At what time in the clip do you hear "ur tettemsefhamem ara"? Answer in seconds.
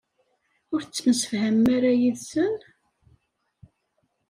0.73-1.91